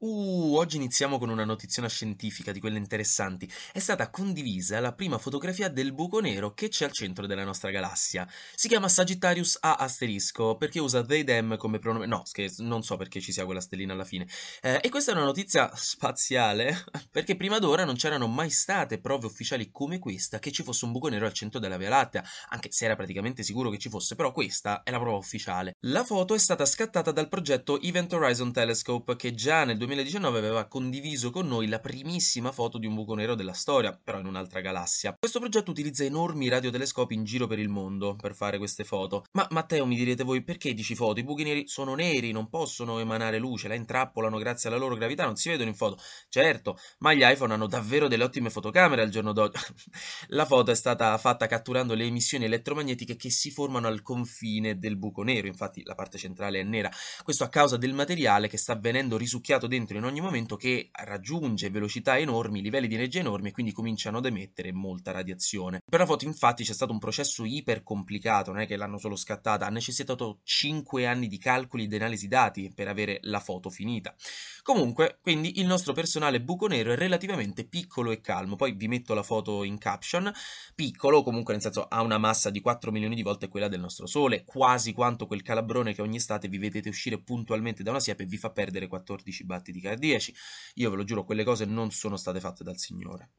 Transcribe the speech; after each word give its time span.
Uh, 0.00 0.54
oggi 0.54 0.76
iniziamo 0.76 1.18
con 1.18 1.28
una 1.28 1.44
notiziona 1.44 1.88
scientifica 1.88 2.52
di 2.52 2.60
quelle 2.60 2.78
interessanti. 2.78 3.50
È 3.72 3.80
stata 3.80 4.10
condivisa 4.10 4.78
la 4.78 4.92
prima 4.92 5.18
fotografia 5.18 5.68
del 5.68 5.92
buco 5.92 6.20
nero 6.20 6.54
che 6.54 6.68
c'è 6.68 6.84
al 6.84 6.92
centro 6.92 7.26
della 7.26 7.42
nostra 7.42 7.72
galassia. 7.72 8.24
Si 8.54 8.68
chiama 8.68 8.88
Sagittarius 8.88 9.58
A 9.60 9.74
asterisco 9.74 10.56
perché 10.56 10.78
usa 10.78 11.04
they 11.04 11.24
them 11.24 11.56
come 11.56 11.80
pronome. 11.80 12.06
No, 12.06 12.22
scherzo, 12.24 12.62
non 12.62 12.84
so 12.84 12.96
perché 12.96 13.20
ci 13.20 13.32
sia 13.32 13.44
quella 13.44 13.60
stellina 13.60 13.92
alla 13.92 14.04
fine. 14.04 14.28
Eh, 14.62 14.78
e 14.80 14.88
questa 14.88 15.10
è 15.10 15.14
una 15.14 15.24
notizia 15.24 15.68
spaziale 15.74 16.84
perché 17.10 17.34
prima 17.34 17.58
d'ora 17.58 17.84
non 17.84 17.96
c'erano 17.96 18.28
mai 18.28 18.50
state 18.50 19.00
prove 19.00 19.26
ufficiali 19.26 19.68
come 19.72 19.98
questa 19.98 20.38
che 20.38 20.52
ci 20.52 20.62
fosse 20.62 20.84
un 20.84 20.92
buco 20.92 21.08
nero 21.08 21.26
al 21.26 21.32
centro 21.32 21.58
della 21.58 21.76
Via 21.76 21.88
Lattea, 21.88 22.22
anche 22.50 22.70
se 22.70 22.84
era 22.84 22.94
praticamente 22.94 23.42
sicuro 23.42 23.68
che 23.68 23.78
ci 23.78 23.88
fosse, 23.88 24.14
però 24.14 24.30
questa 24.30 24.84
è 24.84 24.92
la 24.92 25.00
prova 25.00 25.16
ufficiale. 25.16 25.74
La 25.86 26.04
foto 26.04 26.34
è 26.34 26.38
stata 26.38 26.64
scattata 26.64 27.10
dal 27.10 27.28
progetto 27.28 27.80
Event 27.80 28.12
Horizon 28.12 28.52
Telescope 28.52 29.16
che 29.16 29.34
già 29.34 29.64
nel 29.64 29.86
2019 29.88 30.36
aveva 30.36 30.66
condiviso 30.66 31.30
con 31.30 31.48
noi 31.48 31.66
la 31.66 31.80
primissima 31.80 32.52
foto 32.52 32.76
di 32.76 32.86
un 32.86 32.94
buco 32.94 33.14
nero 33.14 33.34
della 33.34 33.54
storia, 33.54 33.92
però 33.92 34.18
in 34.18 34.26
un'altra 34.26 34.60
galassia. 34.60 35.16
Questo 35.18 35.40
progetto 35.40 35.70
utilizza 35.70 36.04
enormi 36.04 36.48
radiotelescopi 36.48 37.14
in 37.14 37.24
giro 37.24 37.46
per 37.46 37.58
il 37.58 37.70
mondo 37.70 38.14
per 38.14 38.34
fare 38.34 38.58
queste 38.58 38.84
foto. 38.84 39.24
Ma 39.32 39.46
Matteo, 39.50 39.86
mi 39.86 39.96
direte 39.96 40.24
voi, 40.24 40.44
perché 40.44 40.74
dici 40.74 40.94
foto? 40.94 41.20
I 41.20 41.24
buchi 41.24 41.42
neri 41.42 41.66
sono 41.68 41.94
neri, 41.94 42.32
non 42.32 42.50
possono 42.50 42.98
emanare 42.98 43.38
luce, 43.38 43.66
la 43.66 43.74
intrappolano 43.74 44.36
grazie 44.36 44.68
alla 44.68 44.78
loro 44.78 44.94
gravità, 44.94 45.24
non 45.24 45.36
si 45.36 45.48
vedono 45.48 45.70
in 45.70 45.74
foto. 45.74 45.98
Certo, 46.28 46.78
ma 46.98 47.14
gli 47.14 47.22
iPhone 47.22 47.54
hanno 47.54 47.66
davvero 47.66 48.08
delle 48.08 48.24
ottime 48.24 48.50
fotocamere 48.50 49.00
al 49.00 49.08
giorno 49.08 49.32
d'oggi. 49.32 49.58
la 50.28 50.44
foto 50.44 50.70
è 50.70 50.74
stata 50.74 51.16
fatta 51.16 51.46
catturando 51.46 51.94
le 51.94 52.04
emissioni 52.04 52.44
elettromagnetiche 52.44 53.16
che 53.16 53.30
si 53.30 53.50
formano 53.50 53.86
al 53.86 54.02
confine 54.02 54.78
del 54.78 54.98
buco 54.98 55.22
nero, 55.22 55.46
infatti 55.46 55.82
la 55.86 55.94
parte 55.94 56.18
centrale 56.18 56.60
è 56.60 56.62
nera. 56.62 56.90
Questo 57.22 57.44
a 57.44 57.48
causa 57.48 57.78
del 57.78 57.94
materiale 57.94 58.48
che 58.48 58.58
sta 58.58 58.74
venendo 58.74 59.16
risucchiato 59.16 59.66
dentro 59.66 59.76
in 59.78 60.04
ogni 60.04 60.20
momento 60.20 60.56
che 60.56 60.90
raggiunge 60.92 61.70
velocità 61.70 62.18
enormi, 62.18 62.60
livelli 62.60 62.88
di 62.88 62.94
energia 62.94 63.20
enormi 63.20 63.48
e 63.48 63.52
quindi 63.52 63.72
cominciano 63.72 64.18
ad 64.18 64.26
emettere 64.26 64.72
molta 64.72 65.12
radiazione. 65.12 65.80
Per 65.88 66.00
la 66.00 66.06
foto 66.06 66.24
infatti 66.24 66.64
c'è 66.64 66.72
stato 66.72 66.92
un 66.92 66.98
processo 66.98 67.44
iper 67.44 67.82
complicato, 67.82 68.52
non 68.52 68.62
è 68.62 68.66
che 68.66 68.76
l'hanno 68.76 68.98
solo 68.98 69.16
scattata, 69.16 69.66
ha 69.66 69.70
necessitato 69.70 70.40
5 70.42 71.06
anni 71.06 71.28
di 71.28 71.38
calcoli 71.38 71.84
ed 71.84 71.94
analisi 71.94 72.28
dati 72.28 72.72
per 72.74 72.88
avere 72.88 73.18
la 73.22 73.40
foto 73.40 73.70
finita. 73.70 74.14
Comunque, 74.62 75.18
quindi 75.22 75.60
il 75.60 75.66
nostro 75.66 75.92
personale 75.92 76.40
buco 76.40 76.66
nero 76.66 76.92
è 76.92 76.96
relativamente 76.96 77.64
piccolo 77.64 78.10
e 78.10 78.20
calmo, 78.20 78.56
poi 78.56 78.72
vi 78.72 78.88
metto 78.88 79.14
la 79.14 79.22
foto 79.22 79.64
in 79.64 79.78
caption, 79.78 80.30
piccolo 80.74 81.22
comunque 81.22 81.52
nel 81.52 81.62
senso 81.62 81.86
ha 81.88 82.02
una 82.02 82.18
massa 82.18 82.50
di 82.50 82.60
4 82.60 82.90
milioni 82.90 83.14
di 83.14 83.22
volte 83.22 83.48
quella 83.48 83.68
del 83.68 83.80
nostro 83.80 84.06
Sole, 84.06 84.44
quasi 84.44 84.92
quanto 84.92 85.26
quel 85.26 85.42
calabrone 85.42 85.94
che 85.94 86.02
ogni 86.02 86.16
estate 86.16 86.48
vi 86.48 86.58
vedete 86.58 86.88
uscire 86.88 87.18
puntualmente 87.18 87.82
da 87.82 87.90
una 87.90 88.00
siepe 88.00 88.24
e 88.24 88.26
vi 88.26 88.36
fa 88.36 88.50
perdere 88.50 88.86
14 88.86 89.44
battiti 89.44 89.67
cardiaci. 89.80 90.34
Io 90.74 90.90
ve 90.90 90.96
lo 90.96 91.04
giuro, 91.04 91.24
quelle 91.24 91.44
cose 91.44 91.64
non 91.64 91.90
sono 91.90 92.16
state 92.16 92.40
fatte 92.40 92.64
dal 92.64 92.78
Signore. 92.78 93.30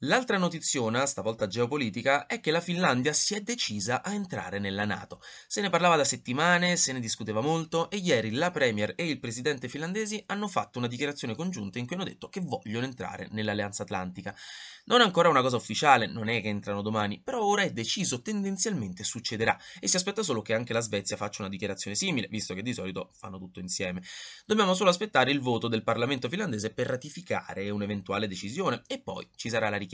L'altra 0.00 0.36
notiziona, 0.36 1.06
stavolta 1.06 1.46
geopolitica, 1.46 2.26
è 2.26 2.38
che 2.38 2.50
la 2.50 2.60
Finlandia 2.60 3.14
si 3.14 3.34
è 3.34 3.40
decisa 3.40 4.02
a 4.02 4.12
entrare 4.12 4.58
nella 4.58 4.84
Nato. 4.84 5.22
Se 5.46 5.62
ne 5.62 5.70
parlava 5.70 5.96
da 5.96 6.04
settimane, 6.04 6.76
se 6.76 6.92
ne 6.92 7.00
discuteva 7.00 7.40
molto 7.40 7.88
e 7.88 7.96
ieri 7.96 8.32
la 8.32 8.50
Premier 8.50 8.92
e 8.94 9.08
il 9.08 9.18
presidente 9.18 9.68
finlandesi 9.68 10.22
hanno 10.26 10.48
fatto 10.48 10.76
una 10.76 10.86
dichiarazione 10.86 11.34
congiunta 11.34 11.78
in 11.78 11.86
cui 11.86 11.96
hanno 11.96 12.04
detto 12.04 12.28
che 12.28 12.40
vogliono 12.40 12.84
entrare 12.84 13.28
nell'Alleanza 13.30 13.84
Atlantica. 13.84 14.36
Non 14.84 15.00
è 15.00 15.04
ancora 15.04 15.30
una 15.30 15.40
cosa 15.40 15.56
ufficiale, 15.56 16.06
non 16.06 16.28
è 16.28 16.42
che 16.42 16.48
entrano 16.48 16.82
domani, 16.82 17.22
però 17.24 17.42
ora 17.42 17.62
è 17.62 17.72
deciso, 17.72 18.20
tendenzialmente 18.20 19.02
succederà 19.02 19.58
e 19.80 19.88
si 19.88 19.96
aspetta 19.96 20.22
solo 20.22 20.42
che 20.42 20.52
anche 20.52 20.74
la 20.74 20.80
Svezia 20.80 21.16
faccia 21.16 21.40
una 21.40 21.50
dichiarazione 21.50 21.96
simile, 21.96 22.28
visto 22.28 22.52
che 22.52 22.60
di 22.60 22.74
solito 22.74 23.12
fanno 23.14 23.38
tutto 23.38 23.60
insieme. 23.60 24.02
Dobbiamo 24.44 24.74
solo 24.74 24.90
aspettare 24.90 25.30
il 25.30 25.40
voto 25.40 25.68
del 25.68 25.82
Parlamento 25.82 26.28
finlandese 26.28 26.74
per 26.74 26.86
ratificare 26.86 27.70
un'eventuale 27.70 28.28
decisione 28.28 28.82
e 28.86 29.00
poi 29.00 29.26
ci 29.36 29.48
sarà 29.48 29.70
la 29.70 29.76
richiesta. 29.78 29.85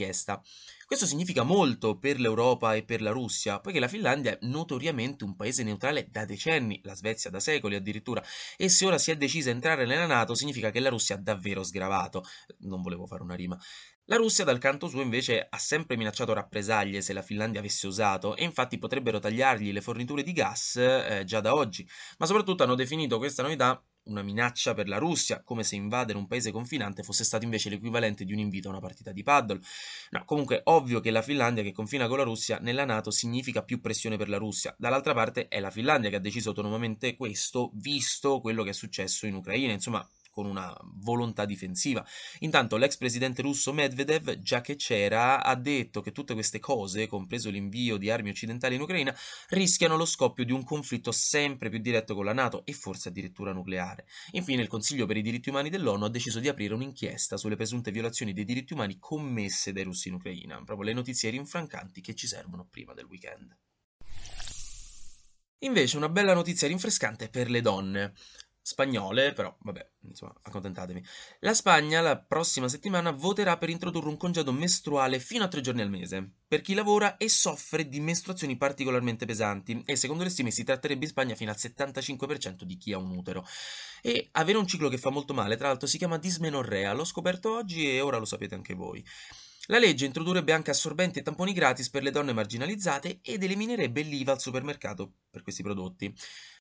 Questo 0.85 1.05
significa 1.05 1.43
molto 1.43 1.97
per 1.97 2.19
l'Europa 2.19 2.75
e 2.75 2.83
per 2.83 3.01
la 3.01 3.11
Russia, 3.11 3.59
poiché 3.59 3.79
la 3.79 3.87
Finlandia 3.87 4.31
è 4.31 4.37
notoriamente 4.41 5.23
un 5.23 5.35
paese 5.35 5.63
neutrale 5.63 6.07
da 6.09 6.25
decenni, 6.25 6.79
la 6.83 6.95
Svezia 6.95 7.29
da 7.29 7.39
secoli 7.39 7.75
addirittura, 7.75 8.23
e 8.57 8.69
se 8.69 8.85
ora 8.85 8.97
si 8.97 9.11
è 9.11 9.15
decisa 9.15 9.49
a 9.49 9.53
entrare 9.53 9.85
nella 9.85 10.05
Nato 10.05 10.35
significa 10.35 10.69
che 10.69 10.79
la 10.79 10.89
Russia 10.89 11.15
ha 11.15 11.19
davvero 11.19 11.63
sgravato. 11.63 12.23
Non 12.59 12.81
volevo 12.81 13.05
fare 13.05 13.23
una 13.23 13.35
rima. 13.35 13.57
La 14.05 14.17
Russia, 14.17 14.43
dal 14.43 14.59
canto 14.59 14.89
suo, 14.89 15.01
invece, 15.01 15.47
ha 15.49 15.57
sempre 15.57 15.95
minacciato 15.95 16.33
rappresaglie 16.33 17.01
se 17.01 17.13
la 17.13 17.21
Finlandia 17.21 17.61
avesse 17.61 17.87
osato, 17.87 18.35
e 18.35 18.43
infatti 18.43 18.77
potrebbero 18.77 19.19
tagliargli 19.19 19.71
le 19.71 19.81
forniture 19.81 20.23
di 20.23 20.33
gas 20.33 20.75
eh, 20.75 21.23
già 21.25 21.39
da 21.39 21.55
oggi. 21.55 21.87
Ma 22.17 22.25
soprattutto 22.25 22.63
hanno 22.63 22.75
definito 22.75 23.17
questa 23.17 23.41
novità 23.43 23.81
una 24.05 24.21
minaccia 24.21 24.73
per 24.73 24.87
la 24.87 24.97
Russia, 24.97 25.41
come 25.43 25.63
se 25.63 25.75
invadere 25.75 26.17
un 26.17 26.27
paese 26.27 26.51
confinante 26.51 27.03
fosse 27.03 27.23
stato 27.23 27.45
invece 27.45 27.69
l'equivalente 27.69 28.25
di 28.25 28.33
un 28.33 28.39
invito 28.39 28.67
a 28.67 28.71
una 28.71 28.79
partita 28.79 29.11
di 29.11 29.23
paddle. 29.23 29.59
No, 30.11 30.25
comunque 30.25 30.61
ovvio 30.65 30.99
che 30.99 31.11
la 31.11 31.21
Finlandia 31.21 31.63
che 31.63 31.71
confina 31.71 32.07
con 32.07 32.17
la 32.17 32.23
Russia 32.23 32.57
nella 32.59 32.85
Nato 32.85 33.11
significa 33.11 33.63
più 33.63 33.79
pressione 33.79 34.17
per 34.17 34.29
la 34.29 34.37
Russia. 34.37 34.75
Dall'altra 34.77 35.13
parte 35.13 35.47
è 35.47 35.59
la 35.59 35.71
Finlandia 35.71 36.09
che 36.09 36.17
ha 36.17 36.19
deciso 36.19 36.49
autonomamente 36.49 37.15
questo, 37.15 37.71
visto 37.75 38.39
quello 38.41 38.63
che 38.63 38.71
è 38.71 38.73
successo 38.73 39.25
in 39.25 39.35
Ucraina. 39.35 39.71
Insomma, 39.71 40.07
con 40.33 40.47
una 40.47 40.75
volontà 40.95 41.45
difensiva. 41.45 42.03
Intanto 42.39 42.75
l'ex 42.75 42.97
presidente 42.97 43.43
russo 43.43 43.71
Medvedev, 43.71 44.39
già 44.39 44.61
che 44.61 44.75
c'era, 44.75 45.43
ha 45.43 45.55
detto 45.55 46.01
che 46.01 46.11
tutte 46.11 46.33
queste 46.33 46.59
cose, 46.59 47.05
compreso 47.05 47.51
l'invio 47.51 47.97
di 47.97 48.09
armi 48.09 48.29
occidentali 48.29 48.73
in 48.73 48.81
Ucraina, 48.81 49.15
rischiano 49.49 49.95
lo 49.95 50.05
scoppio 50.05 50.43
di 50.43 50.51
un 50.51 50.63
conflitto 50.63 51.11
sempre 51.11 51.69
più 51.69 51.77
diretto 51.77 52.15
con 52.15 52.25
la 52.25 52.33
Nato 52.33 52.65
e 52.65 52.73
forse 52.73 53.09
addirittura 53.09 53.53
nucleare. 53.53 54.07
Infine 54.31 54.63
il 54.63 54.67
Consiglio 54.67 55.05
per 55.05 55.17
i 55.17 55.21
diritti 55.21 55.49
umani 55.49 55.69
dell'ONU 55.69 56.05
ha 56.05 56.09
deciso 56.09 56.39
di 56.39 56.47
aprire 56.47 56.73
un'inchiesta 56.73 57.37
sulle 57.37 57.55
presunte 57.55 57.91
violazioni 57.91 58.33
dei 58.33 58.43
diritti 58.43 58.73
umani 58.73 58.97
commesse 58.97 59.71
dai 59.71 59.83
russi 59.83 60.07
in 60.07 60.15
Ucraina, 60.15 60.55
proprio 60.63 60.87
le 60.87 60.93
notizie 60.93 61.29
rinfrancanti 61.29 62.01
che 62.01 62.15
ci 62.15 62.25
servono 62.25 62.67
prima 62.67 62.95
del 62.95 63.05
weekend. 63.05 63.55
Invece 65.63 65.95
una 65.95 66.09
bella 66.09 66.33
notizia 66.33 66.67
rinfrescante 66.67 67.29
per 67.29 67.49
le 67.49 67.61
donne 67.61 68.13
spagnole, 68.63 69.33
però 69.33 69.55
vabbè, 69.59 69.87
insomma, 70.07 70.33
accontentatevi. 70.41 71.05
La 71.41 71.53
Spagna 71.53 71.99
la 71.99 72.17
prossima 72.17 72.69
settimana 72.69 73.11
voterà 73.11 73.57
per 73.57 73.69
introdurre 73.69 74.07
un 74.07 74.17
congedo 74.17 74.53
mestruale 74.53 75.19
fino 75.19 75.43
a 75.43 75.49
tre 75.49 75.61
giorni 75.61 75.81
al 75.81 75.89
mese 75.89 76.31
per 76.47 76.61
chi 76.61 76.73
lavora 76.73 77.17
e 77.17 77.27
soffre 77.29 77.89
di 77.89 77.99
mestruazioni 77.99 78.55
particolarmente 78.55 79.25
pesanti 79.25 79.83
e 79.85 79.95
secondo 79.95 80.23
le 80.23 80.29
stime 80.29 80.51
si 80.51 80.63
tratterebbe 80.63 81.03
in 81.03 81.09
Spagna 81.09 81.35
fino 81.35 81.51
al 81.51 81.57
75% 81.59 82.63
di 82.63 82.77
chi 82.77 82.93
ha 82.93 82.97
un 82.97 83.09
utero. 83.17 83.45
E 84.01 84.29
avere 84.31 84.57
un 84.57 84.67
ciclo 84.67 84.87
che 84.87 84.97
fa 84.97 85.09
molto 85.09 85.33
male, 85.33 85.57
tra 85.57 85.67
l'altro, 85.67 85.87
si 85.87 85.97
chiama 85.97 86.17
dismenorrea, 86.17 86.93
l'ho 86.93 87.05
scoperto 87.05 87.53
oggi 87.55 87.89
e 87.89 87.99
ora 88.01 88.17
lo 88.17 88.25
sapete 88.25 88.55
anche 88.55 88.75
voi. 88.75 89.03
La 89.67 89.79
legge 89.79 90.05
introdurrebbe 90.05 90.51
anche 90.51 90.71
assorbenti 90.71 91.19
e 91.19 91.21
tamponi 91.21 91.53
gratis 91.53 91.89
per 91.89 92.03
le 92.03 92.11
donne 92.11 92.33
marginalizzate 92.33 93.19
ed 93.21 93.43
eliminerebbe 93.43 94.01
l'IVA 94.01 94.33
al 94.33 94.41
supermercato 94.41 95.13
per 95.31 95.41
questi 95.41 95.63
prodotti. 95.63 96.13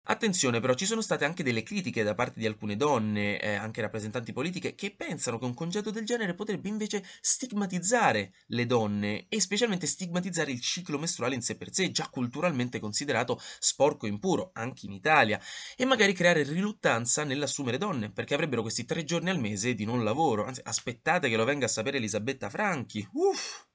Attenzione 0.04 0.58
però, 0.58 0.74
ci 0.74 0.84
sono 0.84 1.00
state 1.00 1.24
anche 1.24 1.44
delle 1.44 1.62
critiche 1.62 2.02
da 2.02 2.16
parte 2.16 2.40
di 2.40 2.46
alcune 2.46 2.76
donne, 2.76 3.38
eh, 3.38 3.54
anche 3.54 3.80
rappresentanti 3.80 4.32
politiche, 4.32 4.74
che 4.74 4.92
pensano 4.96 5.38
che 5.38 5.44
un 5.44 5.54
congedo 5.54 5.92
del 5.92 6.04
genere 6.04 6.34
potrebbe 6.34 6.68
invece 6.68 7.04
stigmatizzare 7.20 8.32
le 8.46 8.66
donne 8.66 9.26
e 9.28 9.40
specialmente 9.40 9.86
stigmatizzare 9.86 10.50
il 10.50 10.60
ciclo 10.60 10.98
mestruale 10.98 11.36
in 11.36 11.42
sé 11.42 11.56
per 11.56 11.72
sé, 11.72 11.92
già 11.92 12.08
culturalmente 12.08 12.80
considerato 12.80 13.40
sporco 13.60 14.06
e 14.06 14.08
impuro, 14.08 14.50
anche 14.54 14.86
in 14.86 14.92
Italia, 14.92 15.40
e 15.76 15.84
magari 15.84 16.14
creare 16.14 16.42
riluttanza 16.42 17.22
nell'assumere 17.22 17.78
donne, 17.78 18.10
perché 18.10 18.34
avrebbero 18.34 18.62
questi 18.62 18.84
tre 18.84 19.04
giorni 19.04 19.30
al 19.30 19.38
mese 19.38 19.74
di 19.74 19.84
non 19.84 20.02
lavoro. 20.02 20.44
Anzi, 20.44 20.60
aspettate 20.64 21.28
che 21.28 21.36
lo 21.36 21.44
venga 21.44 21.66
a 21.66 21.69
sapere 21.69 21.98
Elisabetta 21.98 22.50
Franchi. 22.50 23.06
Uff! 23.12 23.70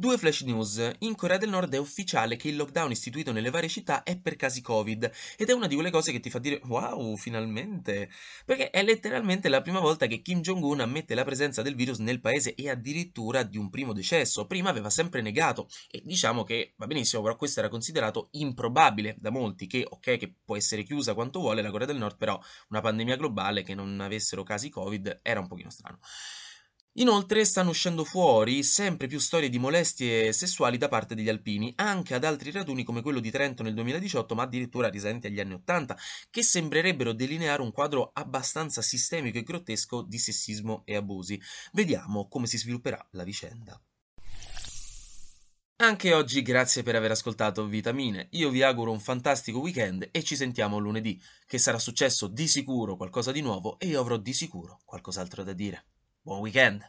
Due 0.00 0.16
flash 0.16 0.40
news. 0.44 0.92
In 1.00 1.14
Corea 1.14 1.36
del 1.36 1.50
Nord 1.50 1.74
è 1.74 1.76
ufficiale 1.76 2.36
che 2.36 2.48
il 2.48 2.56
lockdown 2.56 2.90
istituito 2.90 3.32
nelle 3.32 3.50
varie 3.50 3.68
città 3.68 4.02
è 4.02 4.18
per 4.18 4.34
casi 4.34 4.62
Covid 4.62 5.12
ed 5.36 5.50
è 5.50 5.52
una 5.52 5.66
di 5.66 5.74
quelle 5.74 5.90
cose 5.90 6.10
che 6.10 6.20
ti 6.20 6.30
fa 6.30 6.38
dire 6.38 6.58
wow, 6.64 7.14
finalmente! 7.16 8.08
Perché 8.46 8.70
è 8.70 8.82
letteralmente 8.82 9.50
la 9.50 9.60
prima 9.60 9.78
volta 9.78 10.06
che 10.06 10.22
Kim 10.22 10.40
Jong-un 10.40 10.80
ammette 10.80 11.14
la 11.14 11.24
presenza 11.24 11.60
del 11.60 11.74
virus 11.74 11.98
nel 11.98 12.18
paese 12.18 12.54
e 12.54 12.70
addirittura 12.70 13.42
di 13.42 13.58
un 13.58 13.68
primo 13.68 13.92
decesso. 13.92 14.46
Prima 14.46 14.70
aveva 14.70 14.88
sempre 14.88 15.20
negato 15.20 15.68
e 15.90 16.00
diciamo 16.02 16.44
che 16.44 16.72
va 16.78 16.86
benissimo, 16.86 17.20
però 17.20 17.36
questo 17.36 17.60
era 17.60 17.68
considerato 17.68 18.28
improbabile 18.30 19.16
da 19.18 19.28
molti 19.28 19.66
che 19.66 19.84
ok 19.86 20.16
che 20.16 20.34
può 20.42 20.56
essere 20.56 20.82
chiusa 20.82 21.12
quanto 21.12 21.40
vuole 21.40 21.60
la 21.60 21.70
Corea 21.70 21.86
del 21.86 21.98
Nord, 21.98 22.16
però 22.16 22.40
una 22.70 22.80
pandemia 22.80 23.16
globale 23.16 23.62
che 23.62 23.74
non 23.74 24.00
avessero 24.00 24.44
casi 24.44 24.70
Covid 24.70 25.20
era 25.22 25.40
un 25.40 25.46
pochino 25.46 25.68
strano. 25.68 25.98
Inoltre 26.94 27.44
stanno 27.44 27.70
uscendo 27.70 28.02
fuori 28.02 28.64
sempre 28.64 29.06
più 29.06 29.20
storie 29.20 29.48
di 29.48 29.60
molestie 29.60 30.32
sessuali 30.32 30.76
da 30.76 30.88
parte 30.88 31.14
degli 31.14 31.28
alpini, 31.28 31.72
anche 31.76 32.14
ad 32.14 32.24
altri 32.24 32.50
raduni 32.50 32.82
come 32.82 33.00
quello 33.00 33.20
di 33.20 33.30
Trento 33.30 33.62
nel 33.62 33.74
2018, 33.74 34.34
ma 34.34 34.42
addirittura 34.42 34.88
risalenti 34.88 35.28
agli 35.28 35.38
anni 35.38 35.52
Ottanta, 35.52 35.96
che 36.30 36.42
sembrerebbero 36.42 37.12
delineare 37.12 37.62
un 37.62 37.70
quadro 37.70 38.10
abbastanza 38.12 38.82
sistemico 38.82 39.38
e 39.38 39.44
grottesco 39.44 40.02
di 40.02 40.18
sessismo 40.18 40.82
e 40.84 40.96
abusi. 40.96 41.40
Vediamo 41.72 42.26
come 42.26 42.48
si 42.48 42.58
svilupperà 42.58 43.06
la 43.12 43.22
vicenda. 43.22 43.80
Anche 45.76 46.12
oggi 46.12 46.42
grazie 46.42 46.82
per 46.82 46.96
aver 46.96 47.12
ascoltato 47.12 47.66
Vitamine. 47.66 48.26
Io 48.32 48.50
vi 48.50 48.64
auguro 48.64 48.90
un 48.90 49.00
fantastico 49.00 49.60
weekend 49.60 50.08
e 50.10 50.24
ci 50.24 50.34
sentiamo 50.34 50.78
lunedì, 50.78 51.22
che 51.46 51.58
sarà 51.58 51.78
successo 51.78 52.26
di 52.26 52.48
sicuro 52.48 52.96
qualcosa 52.96 53.30
di 53.30 53.42
nuovo 53.42 53.78
e 53.78 53.86
io 53.86 54.00
avrò 54.00 54.16
di 54.16 54.32
sicuro 54.32 54.80
qualcos'altro 54.84 55.44
da 55.44 55.52
dire. 55.52 55.84
Buon 56.30 56.42
weekend! 56.42 56.84